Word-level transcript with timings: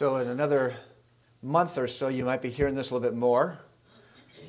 So, 0.00 0.16
in 0.16 0.28
another 0.28 0.76
month 1.42 1.76
or 1.76 1.86
so, 1.86 2.08
you 2.08 2.24
might 2.24 2.40
be 2.40 2.48
hearing 2.48 2.74
this 2.74 2.88
a 2.88 2.94
little 2.94 3.06
bit 3.06 3.14
more. 3.18 3.58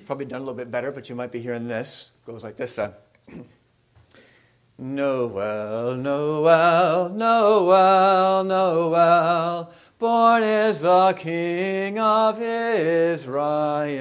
Probably 0.05 0.23
done 0.23 0.37
a 0.37 0.45
little 0.45 0.53
bit 0.53 0.71
better, 0.71 0.93
but 0.93 1.09
you 1.09 1.15
might 1.15 1.33
be 1.33 1.41
hearing 1.41 1.67
this. 1.67 2.11
It 2.15 2.25
goes 2.31 2.41
like 2.41 2.55
this 2.55 2.79
uh, 2.79 2.93
Noel, 4.77 5.97
Noel, 5.97 7.09
Noel, 7.09 8.45
Noel, 8.45 9.73
born 9.99 10.41
is 10.41 10.79
the 10.79 11.11
King 11.17 11.99
of 11.99 12.41
Israel. 12.41 13.99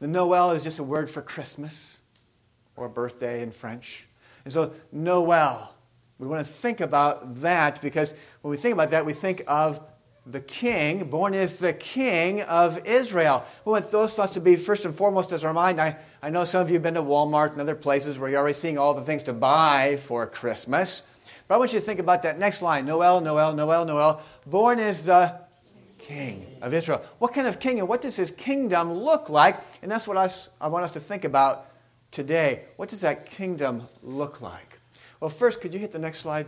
The 0.00 0.08
Noel 0.08 0.50
is 0.50 0.64
just 0.64 0.80
a 0.80 0.82
word 0.82 1.08
for 1.08 1.22
Christmas 1.22 2.00
or 2.74 2.88
birthday 2.88 3.42
in 3.42 3.52
French. 3.52 4.08
And 4.44 4.52
so, 4.52 4.72
Noel, 4.90 5.72
we 6.18 6.26
want 6.26 6.44
to 6.44 6.52
think 6.52 6.80
about 6.80 7.40
that 7.42 7.80
because 7.80 8.14
when 8.42 8.50
we 8.50 8.56
think 8.56 8.74
about 8.74 8.90
that, 8.90 9.06
we 9.06 9.12
think 9.12 9.42
of 9.46 9.80
the 10.26 10.40
king, 10.40 11.08
born 11.08 11.32
is 11.32 11.58
the 11.58 11.72
king 11.72 12.42
of 12.42 12.86
Israel. 12.86 13.46
We 13.64 13.72
want 13.72 13.90
those 13.90 14.14
thoughts 14.14 14.34
to 14.34 14.40
be 14.40 14.56
first 14.56 14.84
and 14.84 14.94
foremost 14.94 15.32
as 15.32 15.42
our 15.42 15.54
mind. 15.54 15.80
I, 15.80 15.96
I 16.22 16.28
know 16.30 16.44
some 16.44 16.60
of 16.60 16.68
you 16.68 16.74
have 16.74 16.82
been 16.82 16.94
to 16.94 17.02
Walmart 17.02 17.52
and 17.52 17.60
other 17.60 17.74
places 17.74 18.18
where 18.18 18.28
you're 18.28 18.40
already 18.40 18.58
seeing 18.58 18.76
all 18.76 18.92
the 18.92 19.02
things 19.02 19.22
to 19.24 19.32
buy 19.32 19.96
for 19.96 20.26
Christmas. 20.26 21.02
But 21.46 21.54
I 21.54 21.58
want 21.58 21.72
you 21.72 21.78
to 21.78 21.84
think 21.84 21.98
about 21.98 22.24
that 22.24 22.38
next 22.38 22.60
line 22.60 22.84
Noel, 22.84 23.20
Noel, 23.20 23.54
Noel, 23.54 23.86
Noel. 23.86 24.22
Born 24.44 24.78
is 24.78 25.04
the 25.04 25.40
king 25.98 26.46
of 26.60 26.74
Israel. 26.74 27.02
What 27.18 27.32
kind 27.32 27.46
of 27.46 27.58
king 27.58 27.78
and 27.78 27.88
what 27.88 28.02
does 28.02 28.16
his 28.16 28.30
kingdom 28.30 28.92
look 28.92 29.30
like? 29.30 29.62
And 29.82 29.90
that's 29.90 30.06
what 30.06 30.18
I, 30.18 30.28
I 30.60 30.68
want 30.68 30.84
us 30.84 30.92
to 30.92 31.00
think 31.00 31.24
about 31.24 31.66
today. 32.10 32.64
What 32.76 32.90
does 32.90 33.00
that 33.00 33.26
kingdom 33.26 33.88
look 34.02 34.42
like? 34.42 34.77
Well, 35.20 35.30
first, 35.30 35.60
could 35.60 35.72
you 35.72 35.80
hit 35.80 35.92
the 35.92 35.98
next 35.98 36.18
slide? 36.18 36.46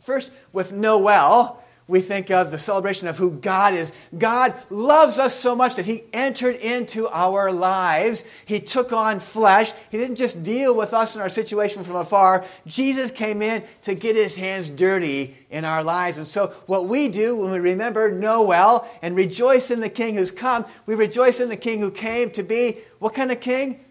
First, 0.00 0.30
with 0.52 0.72
Noel, 0.72 1.62
we 1.88 2.00
think 2.00 2.30
of 2.32 2.50
the 2.50 2.58
celebration 2.58 3.06
of 3.06 3.16
who 3.16 3.30
God 3.30 3.72
is. 3.74 3.92
God 4.16 4.54
loves 4.70 5.20
us 5.20 5.34
so 5.34 5.54
much 5.54 5.76
that 5.76 5.84
He 5.84 6.02
entered 6.12 6.56
into 6.56 7.08
our 7.08 7.52
lives. 7.52 8.24
He 8.44 8.58
took 8.58 8.92
on 8.92 9.20
flesh. 9.20 9.72
He 9.90 9.98
didn't 9.98 10.16
just 10.16 10.42
deal 10.42 10.74
with 10.74 10.92
us 10.92 11.14
and 11.14 11.22
our 11.22 11.28
situation 11.28 11.84
from 11.84 11.94
afar. 11.94 12.44
Jesus 12.66 13.12
came 13.12 13.40
in 13.40 13.62
to 13.82 13.94
get 13.94 14.16
His 14.16 14.34
hands 14.34 14.68
dirty 14.68 15.36
in 15.48 15.64
our 15.64 15.84
lives. 15.84 16.18
And 16.18 16.26
so, 16.26 16.48
what 16.66 16.88
we 16.88 17.08
do 17.08 17.36
when 17.36 17.52
we 17.52 17.60
remember 17.60 18.10
Noel 18.10 18.88
and 19.00 19.14
rejoice 19.14 19.70
in 19.70 19.78
the 19.78 19.90
King 19.90 20.16
who's 20.16 20.32
come, 20.32 20.64
we 20.86 20.96
rejoice 20.96 21.38
in 21.38 21.48
the 21.48 21.56
King 21.56 21.78
who 21.78 21.92
came 21.92 22.30
to 22.30 22.42
be 22.42 22.78
what 22.98 23.14
kind 23.14 23.30
of 23.30 23.40
King? 23.40 23.84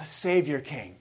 A 0.00 0.06
Savior 0.06 0.60
King. 0.60 0.96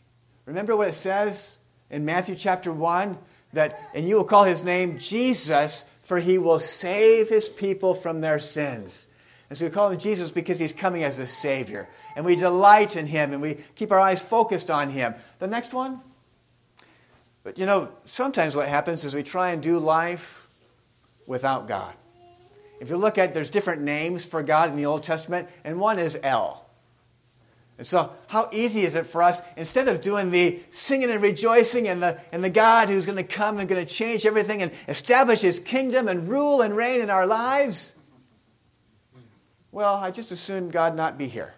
Remember 0.45 0.75
what 0.75 0.88
it 0.88 0.94
says 0.94 1.56
in 1.90 2.06
Matthew 2.06 2.36
chapter 2.36 2.72
1 2.72 3.18
that, 3.54 3.82
and 3.94 4.08
you 4.08 4.16
will 4.16 4.24
call 4.24 4.44
his 4.44 4.64
name 4.64 5.00
Jesus, 5.00 5.86
for 6.04 6.20
he 6.20 6.38
will 6.38 6.60
save 6.60 7.30
his 7.30 7.50
people 7.50 7.94
from 7.94 8.22
their 8.22 8.40
sins. 8.40 9.08
And 9.50 9.58
so 9.58 9.66
we 9.66 9.72
call 9.72 9.90
him 9.90 10.00
Jesus 10.00 10.32
because 10.32 10.60
he's 10.60 10.74
coming 10.74 11.04
as 11.04 11.20
a 11.20 11.28
Savior. 11.28 11.88
And 12.16 12.26
we 12.26 12.36
delight 12.36 12.96
in 12.96 13.08
him 13.08 13.32
and 13.32 13.42
we 13.42 13.60
keep 13.76 13.92
our 13.92 14.00
eyes 14.00 14.22
focused 14.22 14.70
on 14.70 14.90
him. 14.90 15.16
The 15.40 15.48
next 15.48 15.74
one? 15.74 16.02
But 17.44 17.58
you 17.58 17.66
know, 17.66 17.92
sometimes 18.04 18.56
what 18.56 18.68
happens 18.68 19.06
is 19.06 19.16
we 19.16 19.24
try 19.24 19.52
and 19.52 19.64
do 19.64 19.80
life 19.80 20.46
without 21.26 21.68
God. 21.68 21.94
If 22.80 22.90
you 22.90 22.98
look 22.98 23.18
at, 23.18 23.34
there's 23.34 23.50
different 23.50 23.82
names 23.82 24.26
for 24.26 24.44
God 24.44 24.70
in 24.70 24.76
the 24.76 24.86
Old 24.86 25.04
Testament, 25.04 25.48
and 25.64 25.80
one 25.80 25.98
is 25.98 26.20
El. 26.22 26.67
And 27.78 27.86
so, 27.86 28.11
how 28.28 28.50
easy 28.52 28.81
is 28.86 28.95
it 28.95 29.06
for 29.06 29.22
us, 29.22 29.42
instead 29.56 29.88
of 29.88 30.02
doing 30.02 30.31
the 30.31 30.59
singing 30.72 31.11
and 31.11 31.22
rejoicing 31.22 31.88
and 31.88 32.02
the, 32.02 32.19
and 32.31 32.44
the 32.44 32.50
God 32.50 32.89
who's 32.89 33.06
going 33.06 33.17
to 33.17 33.23
come 33.23 33.59
and 33.59 33.69
going 33.69 33.86
to 33.86 33.94
change 33.94 34.25
everything 34.25 34.64
and 34.64 34.72
establish 34.88 35.42
his 35.42 35.59
kingdom 35.59 36.08
and 36.08 36.28
rule 36.28 36.61
and 36.61 36.75
reign 36.75 37.02
in 37.02 37.11
our 37.11 37.28
lives? 37.28 37.94
Well, 39.72 39.94
I 39.94 40.09
just 40.09 40.31
assume 40.31 40.72
God 40.72 40.95
not 40.95 41.19
be 41.19 41.28
here. 41.28 41.53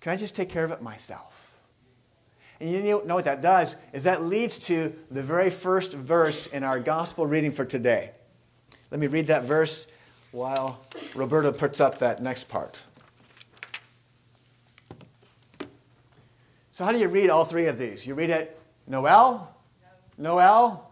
Can 0.00 0.12
I 0.12 0.16
just 0.16 0.34
take 0.34 0.48
care 0.48 0.64
of 0.64 0.72
it 0.72 0.82
myself? 0.82 1.56
And 2.58 2.72
you 2.72 3.02
know 3.04 3.14
what 3.14 3.24
that 3.24 3.42
does 3.42 3.76
is 3.92 4.04
that 4.04 4.22
leads 4.22 4.58
to 4.60 4.92
the 5.10 5.22
very 5.22 5.50
first 5.50 5.92
verse 5.92 6.46
in 6.48 6.64
our 6.64 6.80
gospel 6.80 7.26
reading 7.26 7.52
for 7.52 7.64
today. 7.64 8.10
Let 8.90 9.00
me 9.00 9.06
read 9.06 9.28
that 9.28 9.44
verse 9.44 9.86
while 10.32 10.84
Roberta 11.14 11.52
puts 11.52 11.80
up 11.80 11.98
that 12.00 12.20
next 12.20 12.48
part. 12.48 12.82
So, 16.72 16.86
how 16.86 16.92
do 16.92 16.98
you 16.98 17.08
read 17.08 17.28
all 17.28 17.44
three 17.44 17.66
of 17.66 17.78
these? 17.78 18.06
You 18.06 18.14
read 18.14 18.30
it 18.30 18.58
Noel, 18.86 19.54
Noel, 20.16 20.90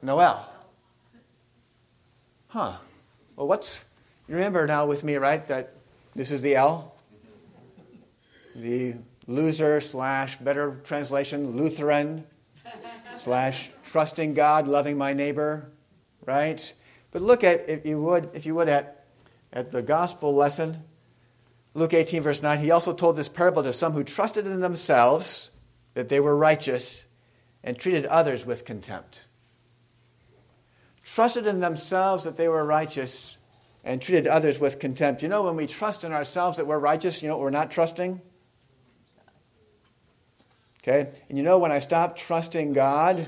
Noel. 0.00 0.48
Huh. 2.46 2.76
Well, 3.34 3.48
what's. 3.48 3.80
You 4.28 4.36
remember 4.36 4.64
now 4.66 4.86
with 4.86 5.02
me, 5.02 5.16
right, 5.16 5.46
that 5.48 5.72
this 6.14 6.30
is 6.30 6.40
the 6.40 6.54
L? 6.54 6.94
The 8.54 8.94
loser 9.26 9.80
slash 9.80 10.36
better 10.36 10.80
translation, 10.84 11.56
Lutheran 11.56 12.24
slash 13.16 13.70
trusting 13.82 14.34
God, 14.34 14.68
loving 14.68 14.96
my 14.96 15.12
neighbor, 15.12 15.68
right? 16.24 16.72
But 17.10 17.22
look 17.22 17.42
at, 17.42 17.68
if 17.68 17.84
you 17.84 18.00
would, 18.02 18.30
if 18.34 18.46
you 18.46 18.54
would, 18.54 18.68
at, 18.68 19.04
at 19.52 19.72
the 19.72 19.82
gospel 19.82 20.32
lesson 20.32 20.84
Luke 21.76 21.92
18, 21.92 22.22
verse 22.22 22.42
9, 22.42 22.60
he 22.60 22.70
also 22.70 22.94
told 22.94 23.16
this 23.16 23.28
parable 23.28 23.62
to 23.62 23.70
some 23.70 23.92
who 23.92 24.02
trusted 24.02 24.46
in 24.46 24.60
themselves 24.60 25.50
that 25.92 26.08
they 26.08 26.20
were 26.20 26.34
righteous 26.34 27.04
and 27.62 27.78
treated 27.78 28.06
others 28.06 28.46
with 28.46 28.64
contempt. 28.64 29.28
Trusted 31.04 31.46
in 31.46 31.60
themselves 31.60 32.24
that 32.24 32.38
they 32.38 32.48
were 32.48 32.64
righteous 32.64 33.36
and 33.84 34.00
treated 34.00 34.26
others 34.26 34.58
with 34.58 34.78
contempt. 34.78 35.22
You 35.22 35.28
know, 35.28 35.44
when 35.44 35.54
we 35.54 35.66
trust 35.66 36.02
in 36.02 36.12
ourselves 36.12 36.56
that 36.56 36.66
we're 36.66 36.78
righteous, 36.78 37.20
you 37.20 37.28
know 37.28 37.36
we're 37.36 37.50
not 37.50 37.70
trusting? 37.70 38.22
Okay? 40.82 41.10
And 41.28 41.36
you 41.36 41.44
know, 41.44 41.58
when 41.58 41.72
I 41.72 41.80
stop 41.80 42.16
trusting 42.16 42.72
God, 42.72 43.26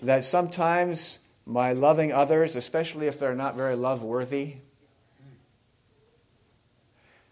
that 0.00 0.24
sometimes 0.24 1.18
my 1.44 1.74
loving 1.74 2.12
others, 2.12 2.56
especially 2.56 3.08
if 3.08 3.18
they're 3.18 3.34
not 3.34 3.56
very 3.56 3.76
love 3.76 4.02
worthy, 4.02 4.56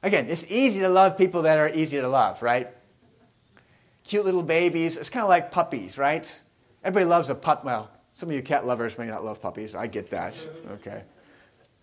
Again, 0.02 0.26
it's 0.28 0.46
easy 0.48 0.80
to 0.80 0.88
love 0.88 1.16
people 1.16 1.42
that 1.42 1.58
are 1.58 1.68
easy 1.68 2.00
to 2.00 2.08
love, 2.08 2.42
right? 2.42 2.68
Cute 4.04 4.24
little 4.24 4.42
babies. 4.42 4.96
It's 4.96 5.10
kind 5.10 5.22
of 5.22 5.28
like 5.28 5.50
puppies, 5.50 5.98
right? 5.98 6.30
Everybody 6.84 7.06
loves 7.06 7.28
a 7.28 7.34
pup. 7.34 7.64
Well, 7.64 7.90
some 8.14 8.28
of 8.28 8.34
you 8.34 8.42
cat 8.42 8.66
lovers 8.66 8.96
may 8.96 9.06
not 9.06 9.24
love 9.24 9.42
puppies. 9.42 9.74
I 9.74 9.86
get 9.86 10.10
that. 10.10 10.40
Okay. 10.72 11.02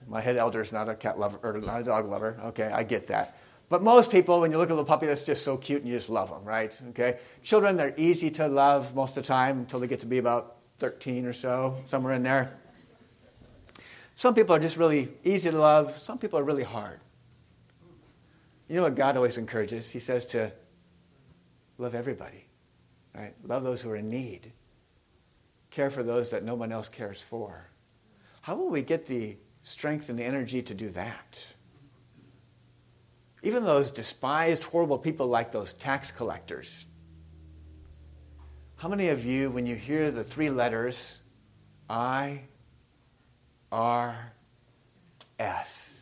My 0.07 0.21
head 0.21 0.37
elder 0.37 0.61
is 0.61 0.71
not 0.71 0.87
a 0.87 0.95
cat 0.95 1.19
lover 1.19 1.39
or 1.43 1.59
not 1.59 1.81
a 1.81 1.83
dog 1.83 2.07
lover. 2.07 2.39
Okay, 2.45 2.71
I 2.71 2.83
get 2.83 3.07
that. 3.07 3.37
But 3.69 3.81
most 3.81 4.11
people, 4.11 4.41
when 4.41 4.51
you 4.51 4.57
look 4.57 4.69
at 4.69 4.73
a 4.73 4.75
little 4.75 4.85
puppy, 4.85 5.07
that's 5.07 5.25
just 5.25 5.43
so 5.43 5.57
cute 5.57 5.81
and 5.81 5.89
you 5.89 5.97
just 5.97 6.09
love 6.09 6.29
them, 6.29 6.43
right? 6.43 6.77
Okay. 6.89 7.17
Children, 7.41 7.77
they're 7.77 7.95
easy 7.97 8.29
to 8.31 8.47
love 8.47 8.93
most 8.95 9.17
of 9.17 9.23
the 9.23 9.27
time 9.27 9.59
until 9.59 9.79
they 9.79 9.87
get 9.87 10.01
to 10.01 10.05
be 10.05 10.19
about 10.19 10.57
13 10.77 11.25
or 11.25 11.33
so, 11.33 11.75
somewhere 11.85 12.13
in 12.13 12.21
there. 12.21 12.53
Some 14.13 14.35
people 14.35 14.55
are 14.55 14.59
just 14.59 14.77
really 14.77 15.09
easy 15.23 15.49
to 15.49 15.57
love. 15.57 15.97
Some 15.97 16.19
people 16.19 16.37
are 16.37 16.43
really 16.43 16.63
hard. 16.63 16.99
You 18.67 18.75
know 18.75 18.83
what 18.83 18.95
God 18.95 19.15
always 19.15 19.37
encourages? 19.37 19.89
He 19.89 19.99
says 19.99 20.25
to 20.27 20.51
love 21.77 21.93
everybody, 21.93 22.45
right? 23.13 23.33
Love 23.43 23.63
those 23.63 23.81
who 23.81 23.89
are 23.91 23.95
in 23.95 24.09
need. 24.09 24.51
Care 25.69 25.91
for 25.91 26.03
those 26.03 26.31
that 26.31 26.43
no 26.43 26.55
one 26.55 26.71
else 26.71 26.87
cares 26.87 27.21
for. 27.21 27.69
How 28.41 28.55
will 28.55 28.69
we 28.69 28.81
get 28.81 29.05
the 29.05 29.37
strength 29.63 30.09
and 30.09 30.17
the 30.17 30.23
energy 30.23 30.61
to 30.63 30.73
do 30.73 30.89
that? 30.89 31.43
Even 33.43 33.63
those 33.63 33.91
despised, 33.91 34.63
horrible 34.63 34.97
people 34.97 35.27
like 35.27 35.51
those 35.51 35.73
tax 35.73 36.09
collectors. 36.09 36.87
How 38.77 38.87
many 38.87 39.09
of 39.09 39.23
you, 39.23 39.51
when 39.51 39.67
you 39.67 39.75
hear 39.75 40.09
the 40.09 40.23
three 40.23 40.49
letters 40.49 41.19
I, 41.89 42.41
R, 43.71 44.31
S, 45.37 45.94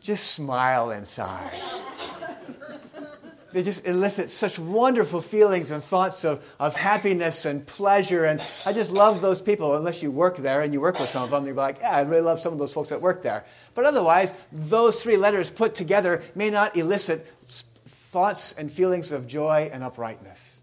just 0.00 0.32
smile 0.32 0.90
inside. 0.90 1.52
They 3.52 3.64
just 3.64 3.84
elicit 3.84 4.30
such 4.30 4.58
wonderful 4.60 5.20
feelings 5.20 5.72
and 5.72 5.82
thoughts 5.82 6.24
of, 6.24 6.44
of 6.60 6.76
happiness 6.76 7.44
and 7.44 7.66
pleasure. 7.66 8.24
And 8.24 8.40
I 8.64 8.72
just 8.72 8.92
love 8.92 9.20
those 9.20 9.40
people, 9.40 9.74
unless 9.74 10.02
you 10.02 10.12
work 10.12 10.36
there 10.36 10.62
and 10.62 10.72
you 10.72 10.80
work 10.80 11.00
with 11.00 11.08
some 11.08 11.24
of 11.24 11.30
them. 11.30 11.46
You're 11.46 11.54
like, 11.54 11.78
yeah, 11.80 11.90
I 11.90 12.02
really 12.02 12.22
love 12.22 12.38
some 12.38 12.52
of 12.52 12.60
those 12.60 12.72
folks 12.72 12.90
that 12.90 13.00
work 13.00 13.22
there. 13.22 13.44
But 13.74 13.86
otherwise, 13.86 14.34
those 14.52 15.02
three 15.02 15.16
letters 15.16 15.50
put 15.50 15.74
together 15.74 16.22
may 16.36 16.50
not 16.50 16.76
elicit 16.76 17.26
thoughts 17.86 18.52
and 18.52 18.70
feelings 18.70 19.10
of 19.10 19.26
joy 19.26 19.68
and 19.72 19.82
uprightness. 19.82 20.62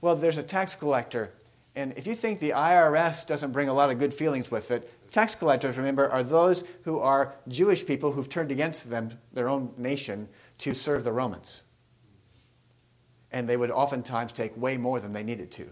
Well, 0.00 0.14
there's 0.14 0.38
a 0.38 0.42
tax 0.44 0.76
collector. 0.76 1.30
And 1.74 1.92
if 1.96 2.06
you 2.06 2.14
think 2.14 2.40
the 2.40 2.50
IRS 2.50 3.26
doesn't 3.26 3.52
bring 3.52 3.68
a 3.68 3.72
lot 3.72 3.90
of 3.90 3.98
good 3.98 4.14
feelings 4.14 4.50
with 4.50 4.70
it, 4.70 4.92
Tax 5.10 5.34
collectors, 5.34 5.76
remember, 5.76 6.08
are 6.08 6.22
those 6.22 6.64
who 6.84 7.00
are 7.00 7.34
Jewish 7.48 7.84
people 7.84 8.12
who've 8.12 8.28
turned 8.28 8.50
against 8.50 8.90
them, 8.90 9.18
their 9.32 9.48
own 9.48 9.72
nation, 9.76 10.28
to 10.58 10.74
serve 10.74 11.04
the 11.04 11.12
Romans. 11.12 11.64
And 13.32 13.48
they 13.48 13.56
would 13.56 13.70
oftentimes 13.70 14.32
take 14.32 14.56
way 14.56 14.76
more 14.76 15.00
than 15.00 15.12
they 15.12 15.22
needed 15.22 15.50
to. 15.52 15.68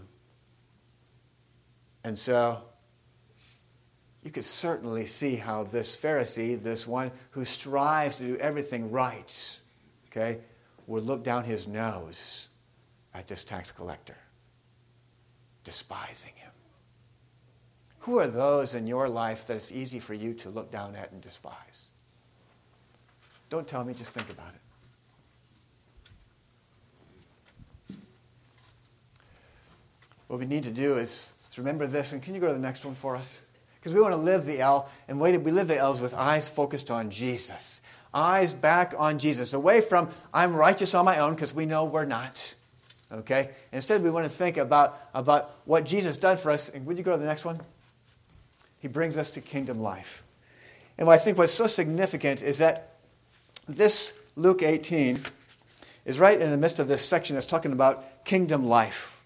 And 2.05 2.19
so 2.19 2.63
you 4.23 4.31
could 4.31 4.45
certainly 4.45 5.07
see 5.07 5.37
how 5.37 5.65
this 5.65 5.97
Pharisee, 5.97 6.61
this 6.61 6.87
one 6.87 7.11
who 7.31 7.45
strives 7.45 8.17
to 8.17 8.25
do 8.25 8.37
everything 8.39 8.91
right, 8.91 9.59
okay, 10.09 10.41
would 10.87 11.05
look 11.05 11.23
down 11.23 11.45
his 11.45 11.69
nose 11.69 12.49
at 13.15 13.27
this 13.27 13.45
tax 13.45 13.71
collector, 13.71 14.17
despising 15.65 16.33
him. 16.37 16.51
Who 18.01 18.19
are 18.19 18.27
those 18.27 18.75
in 18.75 18.87
your 18.87 19.09
life 19.09 19.47
that 19.47 19.57
it's 19.57 19.73
easy 19.73 19.99
for 19.99 20.15
you 20.15 20.35
to 20.35 20.51
look 20.51 20.71
down 20.71 20.97
at 20.97 21.13
and 21.13 21.21
despise? 21.21 21.89
Don't 23.51 23.67
tell 23.67 23.85
me, 23.85 23.95
just 23.95 24.11
think 24.11 24.31
about 24.31 24.53
it. 24.55 24.61
What 30.29 30.39
we 30.39 30.47
need 30.47 30.65
to 30.65 30.71
do 30.71 30.99
is, 30.99 31.29
is 31.51 31.59
remember 31.59 31.87
this, 31.87 32.13
and 32.13 32.23
can 32.23 32.35
you 32.35 32.41
go 32.41 32.49
to 32.49 32.53
the 32.53 32.59
next 32.59 32.85
one 32.85 32.95
for 32.95 33.17
us? 33.17 33.41
Because 33.77 33.95
we 33.95 34.01
want 34.01 34.13
to 34.13 34.19
live 34.19 34.45
the 34.45 34.61
L, 34.61 34.91
and 35.09 35.19
way 35.19 35.33
that 35.33 35.41
we 35.41 35.51
live 35.51 35.69
the 35.69 35.79
L's 35.79 36.01
with 36.01 36.13
eyes 36.13 36.49
focused 36.49 36.91
on 36.91 37.11
Jesus. 37.11 37.81
Eyes 38.13 38.53
back 38.53 38.95
on 38.99 39.19
Jesus, 39.19 39.55
away 39.55 39.81
from 39.81 40.11
I'm 40.33 40.55
righteous 40.55 40.95
on 40.95 41.05
my 41.05 41.19
own, 41.19 41.35
because 41.35 41.55
we 41.55 41.65
know 41.65 41.85
we're 41.85 42.05
not. 42.05 42.55
Okay? 43.11 43.51
Instead, 43.73 44.03
we 44.03 44.11
want 44.11 44.27
to 44.27 44.31
think 44.31 44.59
about, 44.59 45.01
about 45.15 45.51
what 45.65 45.87
Jesus 45.87 46.19
done 46.19 46.37
for 46.37 46.51
us. 46.51 46.69
And 46.69 46.85
would 46.85 46.99
you 46.99 47.05
go 47.05 47.13
to 47.13 47.19
the 47.19 47.27
next 47.27 47.47
one? 47.47 47.61
He 48.79 48.89
brings 48.89 49.17
us 49.17 49.31
to 49.33 49.41
kingdom 49.41 49.81
life. 49.81 50.23
And 50.97 51.09
I 51.09 51.17
think 51.17 51.39
what's 51.39 51.53
so 51.53 51.67
significant 51.67 52.43
is 52.43 52.59
that 52.59 52.97
this 53.69 54.13
Luke 54.37 54.63
18 54.63 55.21
is 56.05 56.19
right 56.19 56.41
in 56.41 56.51
the 56.51 56.57
midst 56.57 56.81
of 56.81 56.89
this 56.89 57.07
section 57.07 57.35
that's 57.35 57.47
talking 57.47 57.73
about 57.73 58.25
kingdom 58.25 58.67
life. 58.67 59.21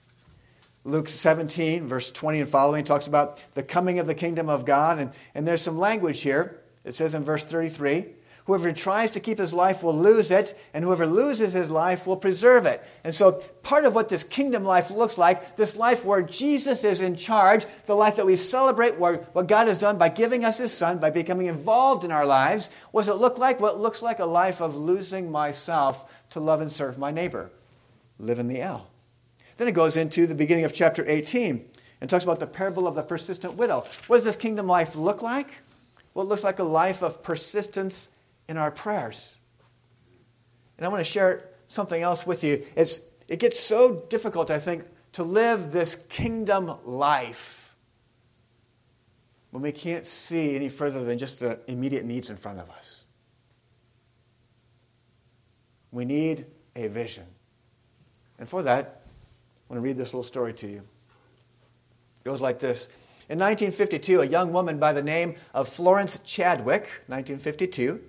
Luke 0.84 1.08
17, 1.08 1.86
verse 1.86 2.10
20 2.10 2.40
and 2.40 2.48
following, 2.48 2.84
talks 2.84 3.06
about 3.06 3.40
the 3.54 3.62
coming 3.62 4.00
of 4.00 4.06
the 4.06 4.14
kingdom 4.14 4.48
of 4.48 4.64
God. 4.64 4.98
And, 4.98 5.12
and 5.34 5.46
there's 5.46 5.62
some 5.62 5.78
language 5.78 6.22
here. 6.22 6.60
It 6.84 6.94
says 6.94 7.14
in 7.14 7.24
verse 7.24 7.44
33 7.44 8.06
Whoever 8.46 8.72
tries 8.72 9.12
to 9.12 9.20
keep 9.20 9.38
his 9.38 9.54
life 9.54 9.84
will 9.84 9.96
lose 9.96 10.32
it, 10.32 10.58
and 10.74 10.82
whoever 10.82 11.06
loses 11.06 11.52
his 11.52 11.70
life 11.70 12.08
will 12.08 12.16
preserve 12.16 12.66
it. 12.66 12.82
And 13.04 13.14
so, 13.14 13.32
part 13.62 13.84
of 13.84 13.94
what 13.94 14.08
this 14.08 14.24
kingdom 14.24 14.64
life 14.64 14.90
looks 14.90 15.16
like, 15.16 15.56
this 15.56 15.76
life 15.76 16.04
where 16.04 16.22
Jesus 16.22 16.82
is 16.82 17.00
in 17.00 17.14
charge, 17.14 17.64
the 17.86 17.94
life 17.94 18.16
that 18.16 18.26
we 18.26 18.34
celebrate, 18.34 18.98
where, 18.98 19.18
what 19.32 19.46
God 19.46 19.68
has 19.68 19.78
done 19.78 19.96
by 19.96 20.08
giving 20.08 20.44
us 20.44 20.58
his 20.58 20.72
son, 20.72 20.98
by 20.98 21.10
becoming 21.10 21.46
involved 21.46 22.02
in 22.02 22.10
our 22.10 22.26
lives, 22.26 22.68
what 22.90 23.02
does 23.02 23.10
it 23.10 23.20
look 23.20 23.38
like? 23.38 23.60
Well, 23.60 23.78
looks 23.78 24.02
like 24.02 24.18
a 24.18 24.26
life 24.26 24.60
of 24.60 24.74
losing 24.74 25.30
myself 25.30 26.12
to 26.30 26.40
love 26.40 26.60
and 26.60 26.70
serve 26.70 26.98
my 26.98 27.12
neighbor. 27.12 27.50
Live 28.18 28.40
in 28.40 28.48
the 28.48 28.60
L. 28.60 28.88
Then 29.56 29.68
it 29.68 29.72
goes 29.72 29.96
into 29.96 30.26
the 30.26 30.34
beginning 30.34 30.64
of 30.64 30.74
chapter 30.74 31.04
18 31.06 31.64
and 32.00 32.10
talks 32.10 32.24
about 32.24 32.40
the 32.40 32.48
parable 32.48 32.88
of 32.88 32.96
the 32.96 33.02
persistent 33.02 33.54
widow. 33.54 33.84
What 34.08 34.16
does 34.16 34.24
this 34.24 34.36
kingdom 34.36 34.66
life 34.66 34.96
look 34.96 35.22
like? 35.22 35.48
Well, 36.12 36.26
it 36.26 36.28
looks 36.28 36.42
like 36.42 36.58
a 36.58 36.64
life 36.64 37.02
of 37.02 37.22
persistence 37.22 38.08
in 38.48 38.56
our 38.56 38.70
prayers. 38.70 39.36
And 40.76 40.86
I 40.86 40.88
want 40.88 41.00
to 41.00 41.10
share 41.10 41.48
something 41.66 42.02
else 42.02 42.26
with 42.26 42.44
you. 42.44 42.64
It's, 42.76 43.00
it 43.28 43.38
gets 43.38 43.58
so 43.58 44.04
difficult, 44.08 44.50
I 44.50 44.58
think, 44.58 44.84
to 45.12 45.22
live 45.22 45.72
this 45.72 45.94
kingdom 45.94 46.74
life 46.84 47.74
when 49.50 49.62
we 49.62 49.72
can't 49.72 50.06
see 50.06 50.56
any 50.56 50.68
further 50.68 51.04
than 51.04 51.18
just 51.18 51.40
the 51.40 51.60
immediate 51.66 52.04
needs 52.04 52.30
in 52.30 52.36
front 52.36 52.58
of 52.58 52.70
us. 52.70 53.04
We 55.90 56.06
need 56.06 56.46
a 56.74 56.88
vision. 56.88 57.26
And 58.38 58.48
for 58.48 58.62
that, 58.62 59.02
I 59.06 59.72
want 59.72 59.82
to 59.82 59.84
read 59.84 59.98
this 59.98 60.08
little 60.08 60.22
story 60.22 60.54
to 60.54 60.66
you. 60.66 60.78
It 60.78 62.24
goes 62.24 62.40
like 62.40 62.58
this. 62.58 62.86
In 63.28 63.38
1952, 63.38 64.22
a 64.22 64.26
young 64.26 64.52
woman 64.52 64.78
by 64.78 64.92
the 64.92 65.02
name 65.02 65.36
of 65.54 65.68
Florence 65.68 66.18
Chadwick, 66.24 66.82
1952, 67.06 68.00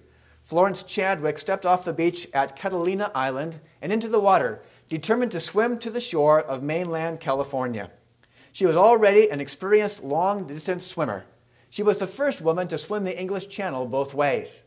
Florence 0.44 0.84
Chadwick 0.84 1.38
stepped 1.38 1.66
off 1.66 1.86
the 1.86 1.94
beach 1.94 2.28
at 2.34 2.58
Catalina 2.58 3.10
Island 3.16 3.62
and 3.82 3.94
into 3.94 4.10
the 4.10 4.20
water, 4.20 4.62
determined 4.90 5.32
to 5.32 5.40
swim 5.40 5.80
to 5.80 5.90
the 5.90 6.02
shore 6.02 6.42
of 6.42 6.62
mainland 6.62 7.22
California. 7.22 7.90
She 8.52 8.66
was 8.66 8.76
already 8.76 9.30
an 9.30 9.40
experienced 9.40 10.04
long 10.04 10.46
distance 10.46 10.86
swimmer. 10.86 11.26
She 11.70 11.82
was 11.82 11.98
the 11.98 12.08
first 12.08 12.42
woman 12.42 12.68
to 12.68 12.78
swim 12.78 13.06
the 13.06 13.18
English 13.18 13.48
Channel 13.48 13.86
both 13.86 14.14
ways. 14.14 14.66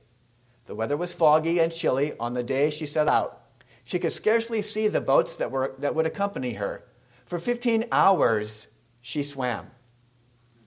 The 0.65 0.75
weather 0.75 0.97
was 0.97 1.13
foggy 1.13 1.61
and 1.61 1.71
chilly 1.71 2.15
on 2.19 2.33
the 2.33 2.43
day 2.43 2.71
she 2.71 2.87
set 2.87 3.07
out. 3.07 3.43
She 3.85 3.99
could 3.99 4.13
scarcely 4.13 4.63
see 4.63 4.89
the 4.89 5.03
boats 5.03 5.37
that, 5.37 5.51
were, 5.51 5.75
that 5.79 5.95
would 5.95 6.07
accompany 6.07 6.55
her. 6.55 6.85
For 7.27 7.39
15 7.39 7.85
hours, 7.93 8.67
she 9.03 9.23
swam. 9.23 9.71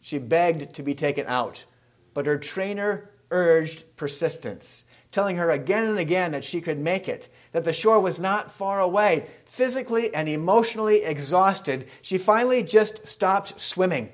She 0.02 0.20
begged 0.20 0.76
to 0.76 0.84
be 0.84 0.94
taken 0.94 1.26
out, 1.28 1.66
but 2.14 2.28
her 2.28 2.38
trainer 2.38 3.10
urged 3.32 3.98
persistence 3.98 4.86
telling 5.12 5.38
her 5.38 5.50
again 5.50 5.86
and 5.86 5.98
again 5.98 6.32
that 6.32 6.44
she 6.44 6.62
could 6.62 6.78
make 6.78 7.08
it, 7.08 7.30
that 7.52 7.64
the 7.64 7.74
shore 7.74 8.00
was 8.00 8.20
not 8.20 8.52
far 8.52 8.80
away. 8.80 9.26
Physically 9.46 10.14
and 10.14 10.30
emotionally 10.30 11.04
exhausted, 11.04 11.88
she 12.02 12.18
finally 12.18 12.64
just 12.64 13.08
stopped 13.08 13.60
swimming 13.60 14.12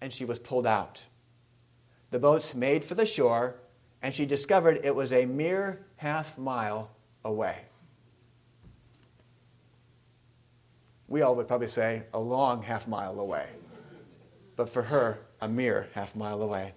and 0.00 0.12
she 0.12 0.24
was 0.24 0.38
pulled 0.38 0.66
out. 0.66 1.04
The 2.10 2.18
boats 2.18 2.54
made 2.54 2.84
for 2.84 2.94
the 2.94 3.06
shore, 3.06 3.60
and 4.00 4.14
she 4.14 4.24
discovered 4.24 4.80
it 4.84 4.94
was 4.94 5.12
a 5.12 5.26
mere 5.26 5.84
half 5.96 6.38
mile 6.38 6.90
away. 7.24 7.58
We 11.08 11.22
all 11.22 11.34
would 11.36 11.48
probably 11.48 11.66
say 11.66 12.04
a 12.12 12.20
long 12.20 12.62
half 12.62 12.86
mile 12.86 13.18
away, 13.18 13.46
but 14.56 14.68
for 14.68 14.82
her, 14.82 15.18
a 15.40 15.48
mere 15.48 15.88
half 15.94 16.14
mile 16.14 16.42
away. 16.42 16.74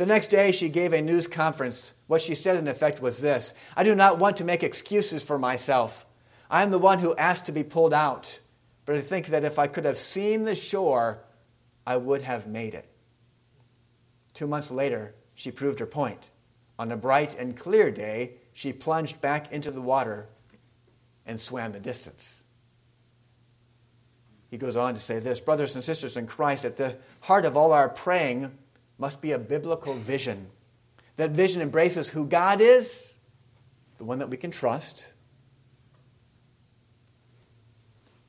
The 0.00 0.06
next 0.06 0.28
day, 0.28 0.50
she 0.50 0.70
gave 0.70 0.94
a 0.94 1.02
news 1.02 1.26
conference. 1.26 1.92
What 2.06 2.22
she 2.22 2.34
said, 2.34 2.56
in 2.56 2.68
effect, 2.68 3.02
was 3.02 3.18
this 3.18 3.52
I 3.76 3.84
do 3.84 3.94
not 3.94 4.18
want 4.18 4.38
to 4.38 4.44
make 4.44 4.62
excuses 4.62 5.22
for 5.22 5.38
myself. 5.38 6.06
I 6.50 6.62
am 6.62 6.70
the 6.70 6.78
one 6.78 7.00
who 7.00 7.14
asked 7.16 7.44
to 7.44 7.52
be 7.52 7.64
pulled 7.64 7.92
out. 7.92 8.40
But 8.86 8.96
I 8.96 9.02
think 9.02 9.26
that 9.26 9.44
if 9.44 9.58
I 9.58 9.66
could 9.66 9.84
have 9.84 9.98
seen 9.98 10.46
the 10.46 10.54
shore, 10.54 11.18
I 11.86 11.98
would 11.98 12.22
have 12.22 12.46
made 12.46 12.72
it. 12.72 12.88
Two 14.32 14.46
months 14.46 14.70
later, 14.70 15.14
she 15.34 15.50
proved 15.50 15.80
her 15.80 15.86
point. 15.86 16.30
On 16.78 16.90
a 16.90 16.96
bright 16.96 17.34
and 17.38 17.54
clear 17.54 17.90
day, 17.90 18.38
she 18.54 18.72
plunged 18.72 19.20
back 19.20 19.52
into 19.52 19.70
the 19.70 19.82
water 19.82 20.28
and 21.26 21.38
swam 21.38 21.72
the 21.72 21.78
distance. 21.78 22.42
He 24.48 24.56
goes 24.56 24.76
on 24.76 24.94
to 24.94 25.00
say 25.00 25.18
this 25.18 25.40
Brothers 25.40 25.74
and 25.74 25.84
sisters 25.84 26.16
in 26.16 26.26
Christ, 26.26 26.64
at 26.64 26.78
the 26.78 26.96
heart 27.20 27.44
of 27.44 27.54
all 27.54 27.72
our 27.74 27.90
praying 27.90 28.56
must 29.00 29.22
be 29.22 29.32
a 29.32 29.38
biblical 29.38 29.94
vision. 29.94 30.46
That 31.16 31.30
vision 31.30 31.62
embraces 31.62 32.10
who 32.10 32.26
God 32.26 32.60
is, 32.60 33.14
the 33.98 34.04
one 34.04 34.18
that 34.18 34.28
we 34.28 34.36
can 34.36 34.50
trust, 34.50 35.08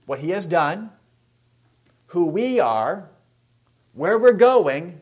what 0.06 0.20
He 0.20 0.30
has 0.32 0.48
done, 0.48 0.90
who 2.08 2.26
we 2.26 2.60
are, 2.60 3.10
where 3.94 4.18
we're 4.18 4.34
going, 4.34 5.00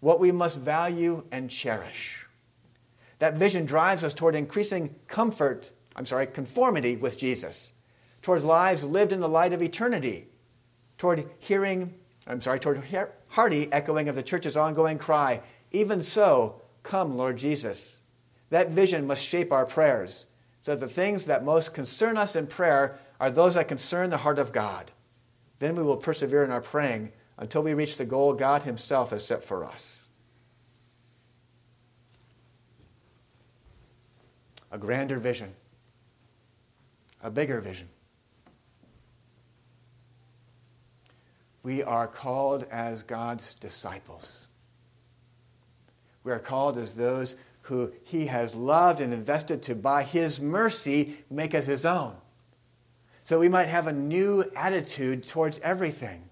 what 0.00 0.18
we 0.20 0.32
must 0.32 0.58
value 0.58 1.24
and 1.30 1.48
cherish. 1.48 2.26
That 3.20 3.36
vision 3.36 3.66
drives 3.66 4.02
us 4.02 4.14
toward 4.14 4.34
increasing 4.34 4.94
comfort, 5.06 5.70
I'm 5.94 6.06
sorry, 6.06 6.26
conformity 6.26 6.96
with 6.96 7.16
Jesus, 7.16 7.72
towards 8.22 8.44
lives 8.44 8.84
lived 8.84 9.12
in 9.12 9.20
the 9.20 9.28
light 9.28 9.52
of 9.52 9.62
eternity, 9.62 10.28
toward 10.98 11.28
hearing, 11.38 11.94
I'm 12.26 12.40
sorry, 12.40 12.58
toward 12.58 12.82
hearty 13.30 13.72
echoing 13.72 14.08
of 14.08 14.14
the 14.14 14.22
church's 14.22 14.56
ongoing 14.56 14.98
cry, 14.98 15.40
Even 15.72 16.02
so, 16.02 16.60
come, 16.82 17.16
Lord 17.16 17.38
Jesus. 17.38 18.00
That 18.50 18.70
vision 18.70 19.06
must 19.06 19.24
shape 19.24 19.52
our 19.52 19.64
prayers, 19.64 20.26
so 20.62 20.72
that 20.72 20.80
the 20.80 20.92
things 20.92 21.24
that 21.26 21.44
most 21.44 21.72
concern 21.72 22.16
us 22.16 22.36
in 22.36 22.46
prayer 22.46 22.98
are 23.20 23.30
those 23.30 23.54
that 23.54 23.68
concern 23.68 24.10
the 24.10 24.16
heart 24.16 24.38
of 24.38 24.52
God. 24.52 24.90
Then 25.60 25.76
we 25.76 25.82
will 25.82 25.96
persevere 25.96 26.42
in 26.42 26.50
our 26.50 26.60
praying 26.60 27.12
until 27.38 27.62
we 27.62 27.74
reach 27.74 27.96
the 27.96 28.04
goal 28.04 28.32
God 28.34 28.64
Himself 28.64 29.10
has 29.10 29.24
set 29.24 29.44
for 29.44 29.64
us. 29.64 30.08
A 34.72 34.78
grander 34.78 35.18
vision, 35.18 35.54
a 37.22 37.30
bigger 37.30 37.60
vision. 37.60 37.88
We 41.62 41.82
are 41.82 42.06
called 42.06 42.64
as 42.70 43.02
God's 43.02 43.54
disciples. 43.54 44.48
We 46.24 46.32
are 46.32 46.38
called 46.38 46.78
as 46.78 46.94
those 46.94 47.36
who 47.62 47.92
He 48.04 48.26
has 48.26 48.54
loved 48.54 49.00
and 49.00 49.12
invested 49.12 49.62
to, 49.64 49.74
by 49.74 50.02
His 50.02 50.40
mercy, 50.40 51.18
make 51.30 51.54
us 51.54 51.66
His 51.66 51.84
own. 51.84 52.16
So 53.24 53.38
we 53.38 53.48
might 53.48 53.68
have 53.68 53.86
a 53.86 53.92
new 53.92 54.50
attitude 54.56 55.26
towards 55.26 55.58
everything. 55.60 56.29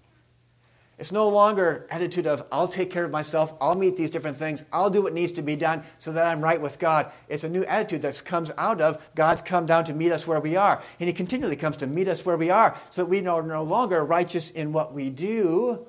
It's 0.99 1.13
no 1.13 1.29
longer 1.29 1.87
attitude 1.91 2.27
of 2.27 2.45
I'll 2.51 2.67
take 2.67 2.91
care 2.91 3.05
of 3.05 3.13
myself, 3.13 3.55
I'll 3.61 3.77
meet 3.77 3.97
these 3.97 4.11
different 4.11 4.37
things, 4.37 4.65
I'll 4.73 4.91
do 4.91 5.03
what 5.03 5.13
needs 5.13 5.33
to 5.33 5.43
be 5.43 5.55
done 5.55 5.85
so 5.99 6.13
that 6.13 6.27
I'm 6.27 6.41
right 6.41 6.61
with 6.61 6.81
God. 6.81 7.13
It's 7.29 7.45
a 7.45 7.49
new 7.49 7.65
attitude 7.65 8.03
that 8.03 8.21
comes 8.25 8.51
out 8.59 8.81
of 8.81 8.99
God's 9.15 9.41
come 9.41 9.67
down 9.67 9.85
to 9.85 9.95
meet 9.95 10.11
us 10.11 10.27
where 10.27 10.41
we 10.41 10.57
are. 10.57 10.83
And 10.99 11.09
He 11.09 11.13
continually 11.13 11.57
comes 11.57 11.77
to 11.79 11.87
meet 11.87 12.09
us 12.09 12.27
where 12.27 12.37
we 12.37 12.51
are 12.51 12.77
so 12.91 13.03
that 13.03 13.09
we 13.09 13.25
are 13.27 13.43
no 13.43 13.63
longer 13.63 14.05
righteous 14.05 14.51
in 14.51 14.73
what 14.73 14.93
we 14.93 15.09
do, 15.09 15.87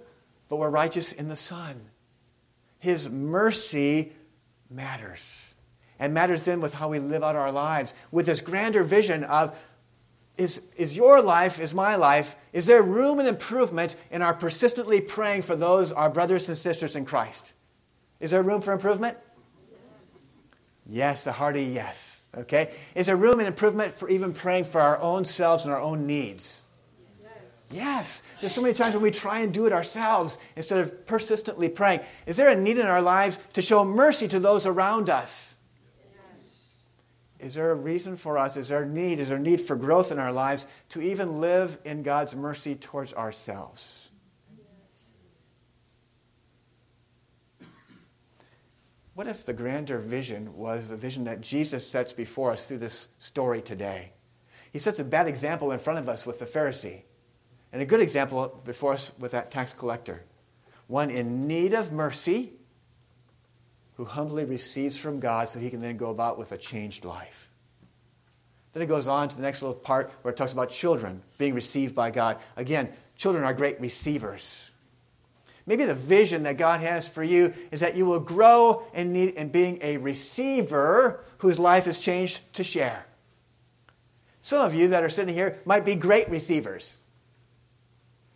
but 0.47 0.57
we're 0.57 0.69
righteous 0.69 1.11
in 1.11 1.27
the 1.27 1.35
Son. 1.35 1.89
His 2.77 3.09
mercy 3.09 4.13
matters. 4.69 5.53
And 5.97 6.13
matters 6.13 6.43
then 6.43 6.61
with 6.61 6.73
how 6.73 6.87
we 6.87 6.99
live 6.99 7.23
out 7.23 7.35
our 7.35 7.51
lives, 7.51 7.93
with 8.11 8.27
this 8.27 8.41
grander 8.41 8.83
vision 8.83 9.23
of 9.25 9.57
is, 10.39 10.61
is 10.77 10.95
your 10.95 11.21
life, 11.21 11.59
is 11.59 11.73
my 11.73 11.95
life, 11.95 12.35
is 12.53 12.65
there 12.65 12.81
room 12.81 13.19
and 13.19 13.27
improvement 13.27 13.97
in 14.09 14.21
our 14.21 14.33
persistently 14.33 15.01
praying 15.01 15.41
for 15.41 15.55
those, 15.55 15.91
our 15.91 16.09
brothers 16.09 16.47
and 16.47 16.57
sisters 16.57 16.95
in 16.95 17.03
Christ? 17.05 17.53
Is 18.21 18.31
there 18.31 18.41
room 18.41 18.61
for 18.61 18.71
improvement? 18.71 19.17
Yes, 20.87 21.27
a 21.27 21.33
hearty 21.33 21.63
yes. 21.63 22.23
Okay? 22.37 22.71
Is 22.95 23.07
there 23.07 23.17
room 23.17 23.39
and 23.39 23.47
improvement 23.47 23.93
for 23.93 24.09
even 24.09 24.33
praying 24.33 24.63
for 24.63 24.79
our 24.79 24.99
own 24.99 25.25
selves 25.25 25.65
and 25.65 25.73
our 25.73 25.81
own 25.81 26.07
needs? 26.07 26.63
Yes. 27.21 27.37
yes. 27.69 28.23
There's 28.39 28.53
so 28.53 28.61
many 28.61 28.73
times 28.73 28.95
when 28.95 29.03
we 29.03 29.11
try 29.11 29.39
and 29.39 29.53
do 29.53 29.65
it 29.65 29.73
ourselves 29.73 30.39
instead 30.55 30.79
of 30.79 31.05
persistently 31.05 31.67
praying. 31.67 31.99
Is 32.25 32.37
there 32.37 32.49
a 32.49 32.55
need 32.55 32.77
in 32.77 32.87
our 32.87 33.01
lives 33.01 33.39
to 33.53 33.61
show 33.61 33.83
mercy 33.83 34.27
to 34.29 34.39
those 34.39 34.65
around 34.65 35.09
us? 35.09 35.57
Is 37.39 37.53
there 37.55 37.71
a 37.71 37.75
reason 37.75 38.17
for 38.17 38.37
us? 38.37 38.57
Is 38.57 38.67
there 38.67 38.83
a 38.83 38.87
need? 38.87 39.19
Is 39.19 39.29
there 39.29 39.37
a 39.37 39.41
need 39.41 39.61
for 39.61 39.75
growth 39.75 40.11
in 40.11 40.19
our 40.19 40.31
lives 40.31 40.67
to 40.89 41.01
even 41.01 41.39
live 41.39 41.77
in 41.85 42.03
God's 42.03 42.35
mercy 42.35 42.75
towards 42.75 43.13
ourselves? 43.13 44.09
What 49.13 49.27
if 49.27 49.45
the 49.45 49.53
grander 49.53 49.99
vision 49.99 50.55
was 50.55 50.89
the 50.89 50.97
vision 50.97 51.25
that 51.25 51.41
Jesus 51.41 51.85
sets 51.85 52.13
before 52.13 52.51
us 52.51 52.65
through 52.65 52.77
this 52.77 53.09
story 53.19 53.61
today? 53.61 54.13
He 54.71 54.79
sets 54.79 54.99
a 54.99 55.03
bad 55.03 55.27
example 55.27 55.71
in 55.71 55.79
front 55.79 55.99
of 55.99 56.07
us 56.07 56.25
with 56.25 56.39
the 56.39 56.45
Pharisee, 56.45 57.01
and 57.73 57.81
a 57.81 57.85
good 57.85 57.99
example 57.99 58.61
before 58.65 58.93
us 58.93 59.11
with 59.19 59.31
that 59.31 59.51
tax 59.51 59.73
collector. 59.73 60.23
One 60.87 61.09
in 61.09 61.47
need 61.47 61.73
of 61.73 61.91
mercy 61.91 62.53
who 63.99 64.05
humbly 64.05 64.45
receives 64.45 64.95
from 64.95 65.19
God 65.19 65.49
so 65.49 65.59
he 65.59 65.69
can 65.69 65.81
then 65.81 65.97
go 65.97 66.09
about 66.09 66.37
with 66.37 66.53
a 66.53 66.57
changed 66.57 67.03
life. 67.03 67.49
Then 68.71 68.81
it 68.81 68.85
goes 68.85 69.09
on 69.09 69.27
to 69.27 69.35
the 69.35 69.41
next 69.41 69.61
little 69.61 69.75
part 69.75 70.09
where 70.21 70.33
it 70.33 70.37
talks 70.37 70.53
about 70.53 70.69
children 70.69 71.21
being 71.37 71.53
received 71.53 71.95
by 71.95 72.09
God. 72.09 72.37
Again, 72.55 72.87
children 73.17 73.43
are 73.43 73.53
great 73.53 73.77
receivers. 73.81 74.71
Maybe 75.65 75.83
the 75.83 75.95
vision 75.95 76.43
that 76.43 76.57
God 76.57 76.79
has 76.79 77.09
for 77.09 77.25
you 77.25 77.53
is 77.71 77.81
that 77.81 77.97
you 77.97 78.05
will 78.05 78.21
grow 78.21 78.83
in, 78.93 79.11
need, 79.11 79.31
in 79.31 79.49
being 79.49 79.79
a 79.81 79.97
receiver 79.97 81.25
whose 81.39 81.59
life 81.59 81.85
is 81.85 81.99
changed 81.99 82.39
to 82.53 82.63
share. 82.63 83.05
Some 84.39 84.65
of 84.65 84.73
you 84.73 84.87
that 84.87 85.03
are 85.03 85.09
sitting 85.09 85.35
here 85.35 85.59
might 85.65 85.83
be 85.83 85.95
great 85.95 86.29
receivers. 86.29 86.95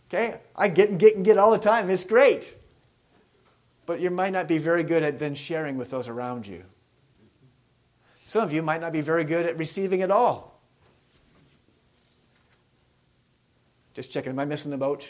Okay? 0.09 0.41
I 0.57 0.67
get 0.67 0.89
and 0.89 0.99
get 0.99 1.15
and 1.15 1.23
get 1.23 1.37
all 1.37 1.51
the 1.51 1.57
time. 1.57 1.89
It's 1.89 2.03
great 2.03 2.53
but 3.85 3.99
you 3.99 4.09
might 4.09 4.33
not 4.33 4.47
be 4.47 4.57
very 4.57 4.83
good 4.83 5.03
at 5.03 5.19
then 5.19 5.35
sharing 5.35 5.77
with 5.77 5.91
those 5.91 6.07
around 6.07 6.47
you. 6.47 6.63
Some 8.25 8.43
of 8.43 8.53
you 8.53 8.61
might 8.61 8.81
not 8.81 8.93
be 8.93 9.01
very 9.01 9.23
good 9.23 9.45
at 9.45 9.57
receiving 9.57 10.01
at 10.01 10.11
all. 10.11 10.59
Just 13.93 14.11
checking, 14.11 14.31
am 14.31 14.39
I 14.39 14.45
missing 14.45 14.71
the 14.71 14.77
boat? 14.77 15.07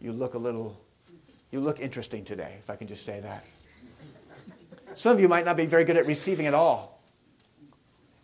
You 0.00 0.12
look 0.12 0.34
a 0.34 0.38
little, 0.38 0.80
you 1.50 1.60
look 1.60 1.80
interesting 1.80 2.24
today, 2.24 2.56
if 2.60 2.70
I 2.70 2.76
can 2.76 2.86
just 2.86 3.04
say 3.04 3.20
that. 3.20 3.44
Some 4.94 5.12
of 5.12 5.20
you 5.20 5.28
might 5.28 5.44
not 5.44 5.56
be 5.56 5.66
very 5.66 5.84
good 5.84 5.96
at 5.96 6.06
receiving 6.06 6.46
at 6.46 6.54
all. 6.54 6.99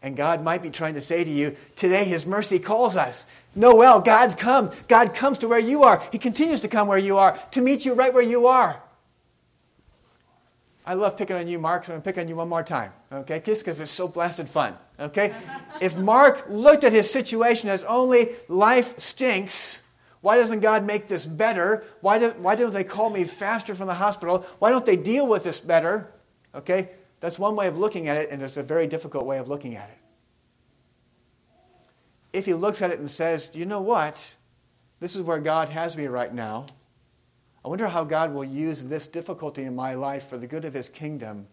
And 0.06 0.16
God 0.16 0.44
might 0.44 0.62
be 0.62 0.70
trying 0.70 0.94
to 0.94 1.00
say 1.00 1.24
to 1.24 1.30
you, 1.30 1.56
today 1.74 2.04
His 2.04 2.24
mercy 2.24 2.60
calls 2.60 2.96
us. 2.96 3.26
Noel, 3.56 4.00
God's 4.00 4.36
come. 4.36 4.70
God 4.86 5.16
comes 5.16 5.36
to 5.38 5.48
where 5.48 5.58
you 5.58 5.82
are. 5.82 6.00
He 6.12 6.18
continues 6.18 6.60
to 6.60 6.68
come 6.68 6.86
where 6.86 6.96
you 6.96 7.18
are, 7.18 7.36
to 7.50 7.60
meet 7.60 7.84
you 7.84 7.92
right 7.92 8.14
where 8.14 8.22
you 8.22 8.46
are. 8.46 8.80
I 10.86 10.94
love 10.94 11.18
picking 11.18 11.34
on 11.34 11.48
you, 11.48 11.58
Mark, 11.58 11.84
so 11.84 11.92
I'm 11.92 11.96
going 11.96 12.02
to 12.02 12.04
pick 12.04 12.18
on 12.22 12.28
you 12.28 12.36
one 12.36 12.48
more 12.48 12.62
time, 12.62 12.92
okay? 13.10 13.42
Just 13.44 13.62
because 13.62 13.80
it's 13.80 13.90
so 13.90 14.06
blasted 14.06 14.48
fun, 14.48 14.76
okay? 15.00 15.34
if 15.80 15.98
Mark 15.98 16.46
looked 16.48 16.84
at 16.84 16.92
his 16.92 17.10
situation 17.10 17.68
as 17.68 17.82
only 17.82 18.28
life 18.46 19.00
stinks, 19.00 19.82
why 20.20 20.36
doesn't 20.36 20.60
God 20.60 20.84
make 20.84 21.08
this 21.08 21.26
better? 21.26 21.82
Why, 22.00 22.20
do, 22.20 22.30
why 22.38 22.54
don't 22.54 22.72
they 22.72 22.84
call 22.84 23.10
me 23.10 23.24
faster 23.24 23.74
from 23.74 23.88
the 23.88 23.94
hospital? 23.94 24.46
Why 24.60 24.70
don't 24.70 24.86
they 24.86 24.94
deal 24.94 25.26
with 25.26 25.42
this 25.42 25.58
better? 25.58 26.12
Okay? 26.54 26.90
That's 27.20 27.38
one 27.38 27.56
way 27.56 27.66
of 27.66 27.78
looking 27.78 28.08
at 28.08 28.16
it, 28.16 28.30
and 28.30 28.42
it's 28.42 28.56
a 28.56 28.62
very 28.62 28.86
difficult 28.86 29.26
way 29.26 29.38
of 29.38 29.48
looking 29.48 29.76
at 29.76 29.88
it. 29.88 29.98
If 32.32 32.46
he 32.46 32.54
looks 32.54 32.82
at 32.82 32.90
it 32.90 32.98
and 32.98 33.10
says, 33.10 33.50
you 33.54 33.64
know 33.64 33.80
what? 33.80 34.36
This 35.00 35.16
is 35.16 35.22
where 35.22 35.40
God 35.40 35.70
has 35.70 35.96
me 35.96 36.06
right 36.06 36.32
now. 36.32 36.66
I 37.64 37.68
wonder 37.68 37.88
how 37.88 38.04
God 38.04 38.32
will 38.32 38.44
use 38.44 38.84
this 38.84 39.06
difficulty 39.06 39.64
in 39.64 39.74
my 39.74 39.94
life 39.94 40.28
for 40.28 40.38
the 40.38 40.46
good 40.46 40.64
of 40.64 40.74
his 40.74 40.88
kingdom 40.88 41.48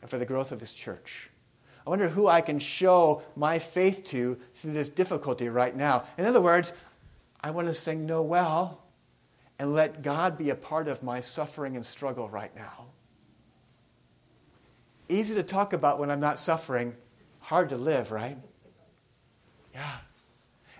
and 0.00 0.10
for 0.10 0.18
the 0.18 0.24
growth 0.24 0.52
of 0.52 0.60
his 0.60 0.72
church. 0.72 1.30
I 1.86 1.90
wonder 1.90 2.08
who 2.08 2.26
I 2.28 2.40
can 2.40 2.58
show 2.58 3.22
my 3.34 3.58
faith 3.58 4.04
to 4.06 4.38
through 4.54 4.72
this 4.72 4.88
difficulty 4.88 5.48
right 5.48 5.74
now. 5.74 6.04
In 6.18 6.24
other 6.26 6.40
words, 6.40 6.72
I 7.40 7.50
want 7.50 7.66
to 7.66 7.74
sing 7.74 8.06
No 8.06 8.22
Well 8.22 8.82
and 9.58 9.74
let 9.74 10.02
God 10.02 10.38
be 10.38 10.50
a 10.50 10.54
part 10.54 10.86
of 10.86 11.02
my 11.02 11.20
suffering 11.20 11.76
and 11.76 11.84
struggle 11.84 12.28
right 12.28 12.54
now. 12.54 12.87
Easy 15.08 15.34
to 15.34 15.42
talk 15.42 15.72
about 15.72 15.98
when 15.98 16.10
I'm 16.10 16.20
not 16.20 16.38
suffering, 16.38 16.94
hard 17.40 17.70
to 17.70 17.76
live, 17.76 18.10
right? 18.10 18.36
Yeah. 19.72 19.96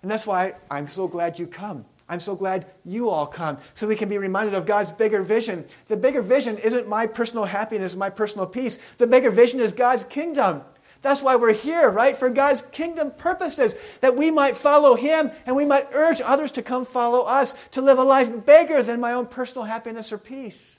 And 0.02 0.10
that's 0.10 0.26
why 0.26 0.54
I'm 0.70 0.86
so 0.86 1.08
glad 1.08 1.38
you 1.38 1.46
come. 1.46 1.84
I'm 2.08 2.20
so 2.20 2.34
glad 2.34 2.66
you 2.84 3.10
all 3.10 3.26
come 3.26 3.58
so 3.74 3.86
we 3.86 3.96
can 3.96 4.08
be 4.08 4.16
reminded 4.16 4.54
of 4.54 4.64
God's 4.64 4.90
bigger 4.90 5.22
vision. 5.22 5.66
The 5.88 5.96
bigger 5.96 6.22
vision 6.22 6.56
isn't 6.56 6.88
my 6.88 7.06
personal 7.06 7.44
happiness, 7.44 7.94
my 7.94 8.08
personal 8.08 8.46
peace. 8.46 8.78
The 8.96 9.06
bigger 9.06 9.30
vision 9.30 9.60
is 9.60 9.72
God's 9.72 10.04
kingdom. 10.04 10.62
That's 11.00 11.22
why 11.22 11.36
we're 11.36 11.52
here, 11.52 11.90
right? 11.90 12.16
For 12.16 12.30
God's 12.30 12.62
kingdom 12.62 13.12
purposes, 13.12 13.76
that 14.00 14.16
we 14.16 14.30
might 14.30 14.56
follow 14.56 14.94
Him 14.94 15.30
and 15.46 15.54
we 15.54 15.64
might 15.64 15.88
urge 15.92 16.20
others 16.20 16.52
to 16.52 16.62
come 16.62 16.84
follow 16.84 17.24
us, 17.24 17.54
to 17.72 17.82
live 17.82 17.98
a 17.98 18.04
life 18.04 18.44
bigger 18.44 18.82
than 18.82 19.00
my 19.00 19.12
own 19.12 19.26
personal 19.26 19.64
happiness 19.64 20.12
or 20.12 20.18
peace. 20.18 20.77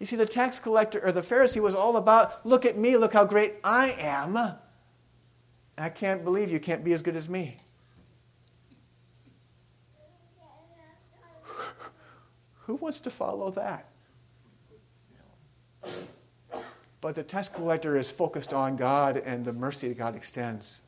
You 0.00 0.06
see, 0.06 0.16
the 0.16 0.26
tax 0.26 0.58
collector 0.58 0.98
or 1.04 1.12
the 1.12 1.20
Pharisee 1.20 1.60
was 1.60 1.74
all 1.74 1.98
about, 1.98 2.44
look 2.46 2.64
at 2.64 2.76
me, 2.76 2.96
look 2.96 3.12
how 3.12 3.26
great 3.26 3.56
I 3.62 3.94
am. 3.98 4.54
I 5.76 5.88
can't 5.90 6.24
believe 6.24 6.50
you 6.50 6.58
can't 6.58 6.82
be 6.82 6.94
as 6.94 7.02
good 7.02 7.16
as 7.16 7.28
me. 7.28 7.58
Who 12.62 12.76
wants 12.76 13.00
to 13.00 13.10
follow 13.10 13.50
that? 13.50 13.90
But 17.02 17.14
the 17.14 17.22
tax 17.22 17.50
collector 17.50 17.98
is 17.98 18.10
focused 18.10 18.54
on 18.54 18.76
God 18.76 19.18
and 19.18 19.44
the 19.44 19.52
mercy 19.52 19.88
that 19.88 19.98
God 19.98 20.16
extends. 20.16 20.80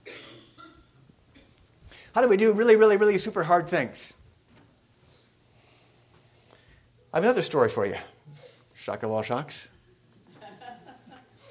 How 2.14 2.22
do 2.22 2.28
we 2.28 2.38
do 2.38 2.52
really, 2.52 2.76
really, 2.76 2.96
really 2.96 3.18
super 3.18 3.42
hard 3.42 3.68
things? 3.68 4.14
I 7.12 7.18
have 7.18 7.24
another 7.24 7.42
story 7.42 7.68
for 7.68 7.84
you. 7.84 7.96
Shock 8.82 9.04
of 9.04 9.12
all 9.12 9.22
shocks. 9.22 9.68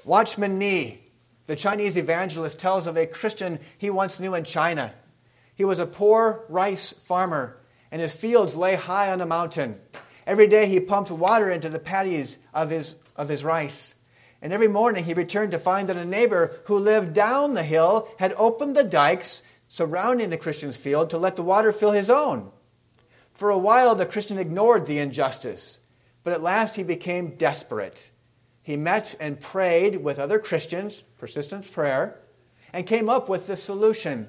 Watchman 0.04 0.58
Nee, 0.58 1.00
the 1.46 1.56
Chinese 1.56 1.96
evangelist, 1.96 2.60
tells 2.60 2.86
of 2.86 2.98
a 2.98 3.06
Christian 3.06 3.58
he 3.78 3.88
once 3.88 4.20
knew 4.20 4.34
in 4.34 4.44
China. 4.44 4.92
He 5.54 5.64
was 5.64 5.78
a 5.78 5.86
poor 5.86 6.44
rice 6.50 6.92
farmer, 6.92 7.58
and 7.90 8.02
his 8.02 8.14
fields 8.14 8.54
lay 8.54 8.74
high 8.74 9.10
on 9.10 9.22
a 9.22 9.26
mountain. 9.26 9.80
Every 10.26 10.46
day 10.46 10.66
he 10.66 10.78
pumped 10.78 11.10
water 11.10 11.50
into 11.50 11.70
the 11.70 11.78
paddies 11.78 12.36
of 12.52 12.68
his, 12.68 12.96
of 13.16 13.30
his 13.30 13.44
rice. 13.44 13.94
And 14.42 14.52
every 14.52 14.68
morning 14.68 15.04
he 15.04 15.14
returned 15.14 15.52
to 15.52 15.58
find 15.58 15.88
that 15.88 15.96
a 15.96 16.04
neighbor 16.04 16.60
who 16.66 16.78
lived 16.78 17.14
down 17.14 17.54
the 17.54 17.62
hill 17.62 18.10
had 18.18 18.34
opened 18.36 18.76
the 18.76 18.84
dikes 18.84 19.42
surrounding 19.68 20.28
the 20.28 20.36
Christian's 20.36 20.76
field 20.76 21.08
to 21.08 21.16
let 21.16 21.36
the 21.36 21.42
water 21.42 21.72
fill 21.72 21.92
his 21.92 22.10
own. 22.10 22.52
For 23.32 23.48
a 23.48 23.56
while, 23.56 23.94
the 23.94 24.04
Christian 24.04 24.36
ignored 24.36 24.84
the 24.84 24.98
injustice. 24.98 25.78
But 26.24 26.32
at 26.32 26.42
last 26.42 26.76
he 26.76 26.82
became 26.82 27.36
desperate. 27.36 28.10
He 28.62 28.76
met 28.76 29.14
and 29.18 29.40
prayed 29.40 30.02
with 30.02 30.18
other 30.18 30.38
Christians, 30.38 31.02
persistent 31.18 31.70
prayer, 31.70 32.20
and 32.72 32.86
came 32.86 33.08
up 33.08 33.28
with 33.28 33.46
the 33.46 33.56
solution. 33.56 34.28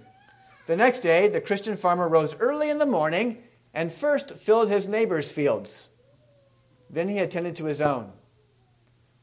The 0.65 0.75
next 0.75 0.99
day, 0.99 1.27
the 1.27 1.41
Christian 1.41 1.77
farmer 1.77 2.07
rose 2.07 2.35
early 2.39 2.69
in 2.69 2.79
the 2.79 2.85
morning 2.85 3.43
and 3.73 3.91
first 3.91 4.35
filled 4.35 4.69
his 4.69 4.87
neighbor's 4.87 5.31
fields. 5.31 5.89
Then 6.89 7.09
he 7.09 7.19
attended 7.19 7.55
to 7.57 7.65
his 7.65 7.81
own. 7.81 8.11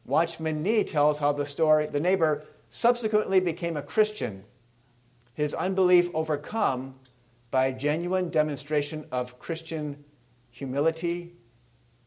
Watchman 0.04 0.62
Nee 0.62 0.84
tells 0.84 1.18
how 1.18 1.32
the 1.32 1.46
story, 1.46 1.86
the 1.86 2.00
neighbor 2.00 2.44
subsequently 2.68 3.40
became 3.40 3.76
a 3.76 3.82
Christian, 3.82 4.44
his 5.34 5.54
unbelief 5.54 6.10
overcome 6.14 6.94
by 7.50 7.72
genuine 7.72 8.30
demonstration 8.30 9.06
of 9.10 9.38
Christian 9.38 10.04
humility 10.50 11.34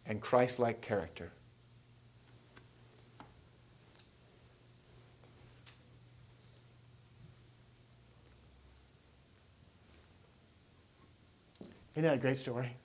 and 0.06 0.22
Christ 0.22 0.60
like 0.60 0.82
character. 0.82 1.32
Isn't 11.96 12.04
that 12.04 12.16
a 12.16 12.18
great 12.18 12.38
story? 12.38 12.76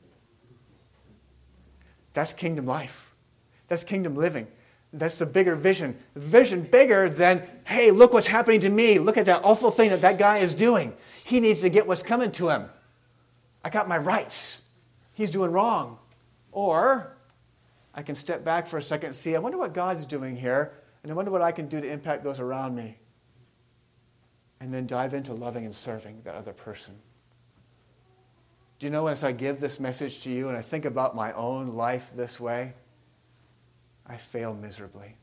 That's 2.12 2.32
kingdom 2.32 2.66
life. 2.66 3.14
That's 3.68 3.84
kingdom 3.84 4.14
living. 4.14 4.46
That's 4.92 5.18
the 5.18 5.26
bigger 5.26 5.54
vision. 5.54 5.98
Vision 6.14 6.62
bigger 6.62 7.08
than, 7.08 7.48
hey, 7.64 7.90
look 7.90 8.12
what's 8.12 8.26
happening 8.26 8.60
to 8.60 8.70
me. 8.70 8.98
Look 8.98 9.16
at 9.16 9.26
that 9.26 9.44
awful 9.44 9.70
thing 9.70 9.90
that 9.90 10.00
that 10.00 10.18
guy 10.18 10.38
is 10.38 10.54
doing. 10.54 10.94
He 11.25 11.40
needs 11.40 11.60
to 11.60 11.68
get 11.68 11.87
what's 11.87 12.02
coming 12.02 12.32
to 12.32 12.48
him. 12.48 12.68
I 13.64 13.70
got 13.70 13.88
my 13.88 13.98
rights. 13.98 14.62
He's 15.12 15.30
doing 15.30 15.52
wrong. 15.52 15.98
Or 16.59 17.17
I 17.95 18.03
can 18.03 18.17
step 18.17 18.45
back 18.45 18.67
for 18.67 18.79
a 18.79 18.83
second 18.83 19.11
and 19.11 19.15
see, 19.15 19.37
I 19.37 19.38
wonder 19.38 19.57
what 19.57 19.73
God's 19.73 20.05
doing 20.05 20.35
here, 20.35 20.73
and 21.05 21.12
I 21.12 21.15
wonder 21.15 21.31
what 21.31 21.41
I 21.41 21.53
can 21.53 21.69
do 21.69 21.81
to 21.81 21.88
impact 21.88 22.25
those 22.25 22.41
around 22.41 22.75
me. 22.75 22.99
And 24.59 24.75
then 24.75 24.85
dive 24.85 25.15
into 25.15 25.33
loving 25.35 25.65
and 25.65 25.73
serving 25.73 26.23
that 26.25 26.35
other 26.35 26.53
person. 26.53 26.99
Do 28.81 28.88
you 28.88 28.91
know 28.91 29.07
as 29.07 29.23
I 29.23 29.31
give 29.31 29.61
this 29.61 29.79
message 29.79 30.23
to 30.25 30.31
you 30.31 30.49
and 30.49 30.59
I 30.59 30.62
think 30.62 30.85
about 30.85 31.15
my 31.15 31.33
own 31.35 31.77
life 31.77 32.11
this 32.17 32.41
way, 32.41 32.75
I 34.05 34.17
fail 34.17 34.53
miserably. 34.53 35.15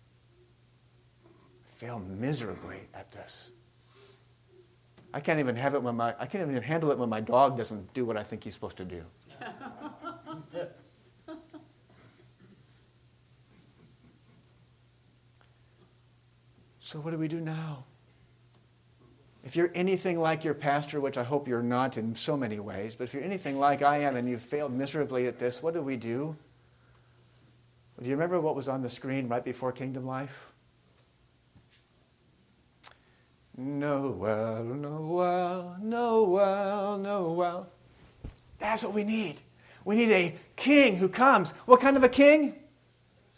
I 1.25 1.69
fail 1.75 1.99
miserably 1.99 2.79
at 2.93 3.11
this. 3.11 3.51
I 5.13 5.19
can't 5.19 5.41
even 5.41 5.57
have 5.57 5.73
it 5.73 5.83
when 5.83 5.97
my 5.97 6.15
I 6.17 6.27
can't 6.27 6.49
even 6.49 6.63
handle 6.63 6.91
it 6.91 6.97
when 6.97 7.09
my 7.09 7.19
dog 7.19 7.57
doesn't 7.57 7.93
do 7.93 8.05
what 8.05 8.15
I 8.15 8.23
think 8.23 8.45
he's 8.45 8.53
supposed 8.53 8.77
to 8.77 8.85
do. 8.85 9.03
so 16.85 16.99
what 16.99 17.09
do 17.09 17.17
we 17.17 17.27
do 17.27 17.41
now? 17.41 17.83
If 19.43 19.55
you're 19.55 19.71
anything 19.73 20.19
like 20.19 20.43
your 20.43 20.53
pastor, 20.53 20.99
which 20.99 21.17
I 21.17 21.23
hope 21.23 21.47
you're 21.47 21.63
not 21.63 21.97
in 21.97 22.13
so 22.13 22.37
many 22.37 22.59
ways, 22.59 22.95
but 22.95 23.05
if 23.05 23.13
you're 23.15 23.23
anything 23.23 23.57
like 23.57 23.81
I 23.81 23.97
am 24.01 24.15
and 24.15 24.29
you've 24.29 24.43
failed 24.43 24.71
miserably 24.71 25.25
at 25.25 25.39
this, 25.39 25.63
what 25.63 25.73
do 25.73 25.81
we 25.81 25.97
do? 25.97 26.35
Do 27.99 28.05
you 28.05 28.11
remember 28.11 28.39
what 28.39 28.55
was 28.55 28.67
on 28.67 28.83
the 28.83 28.89
screen 28.91 29.27
right 29.27 29.43
before 29.43 29.71
Kingdom 29.71 30.05
Life? 30.05 30.51
Noel, 33.57 34.63
Noel, 34.63 35.77
Noel, 35.81 36.97
Noel. 36.99 37.67
That's 38.59 38.83
what 38.83 38.93
we 38.93 39.03
need. 39.03 39.41
We 39.85 39.95
need 39.95 40.11
a 40.11 40.35
king 40.55 40.97
who 40.97 41.09
comes. 41.09 41.49
What 41.65 41.81
kind 41.81 41.97
of 41.97 42.03
a 42.03 42.09
king? 42.09 42.53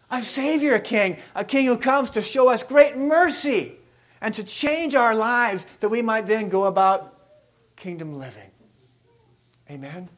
A 0.09 0.21
Savior 0.21 0.79
king. 0.79 1.17
A 1.35 1.43
king 1.43 1.65
who 1.65 1.77
comes 1.77 2.11
to 2.11 2.21
show 2.21 2.49
us 2.49 2.63
great 2.63 2.97
mercy 2.97 3.73
and 4.21 4.33
to 4.35 4.43
change 4.43 4.95
our 4.95 5.15
lives 5.15 5.67
that 5.79 5.89
we 5.89 6.01
might 6.01 6.27
then 6.27 6.49
go 6.49 6.65
about 6.65 7.13
kingdom 7.75 8.17
living. 8.17 8.51
Amen? 9.69 10.09